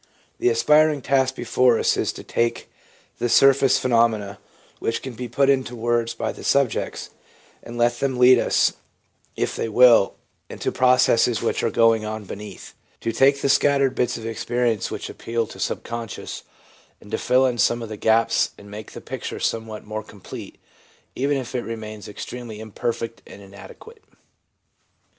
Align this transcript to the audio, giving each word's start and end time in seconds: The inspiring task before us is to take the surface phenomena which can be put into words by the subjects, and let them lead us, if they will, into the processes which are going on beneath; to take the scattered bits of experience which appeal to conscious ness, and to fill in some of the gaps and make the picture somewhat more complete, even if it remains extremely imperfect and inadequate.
The 0.39 0.49
inspiring 0.49 1.03
task 1.03 1.35
before 1.35 1.77
us 1.77 1.95
is 1.95 2.11
to 2.13 2.23
take 2.23 2.67
the 3.19 3.29
surface 3.29 3.77
phenomena 3.77 4.39
which 4.79 5.03
can 5.03 5.13
be 5.13 5.27
put 5.27 5.47
into 5.47 5.75
words 5.75 6.15
by 6.15 6.31
the 6.31 6.43
subjects, 6.43 7.11
and 7.61 7.77
let 7.77 7.99
them 7.99 8.17
lead 8.17 8.39
us, 8.39 8.73
if 9.35 9.55
they 9.55 9.69
will, 9.69 10.15
into 10.49 10.71
the 10.71 10.75
processes 10.79 11.43
which 11.43 11.61
are 11.61 11.69
going 11.69 12.03
on 12.03 12.23
beneath; 12.23 12.73
to 13.01 13.11
take 13.11 13.41
the 13.41 13.47
scattered 13.47 13.93
bits 13.93 14.17
of 14.17 14.25
experience 14.25 14.89
which 14.89 15.07
appeal 15.07 15.45
to 15.45 15.75
conscious 15.75 16.17
ness, 16.17 16.43
and 16.99 17.11
to 17.11 17.19
fill 17.19 17.45
in 17.45 17.59
some 17.59 17.83
of 17.83 17.89
the 17.89 17.95
gaps 17.95 18.53
and 18.57 18.71
make 18.71 18.93
the 18.93 19.01
picture 19.01 19.39
somewhat 19.39 19.85
more 19.85 20.01
complete, 20.01 20.57
even 21.15 21.37
if 21.37 21.53
it 21.53 21.61
remains 21.61 22.07
extremely 22.07 22.59
imperfect 22.59 23.21
and 23.27 23.39
inadequate. 23.43 24.03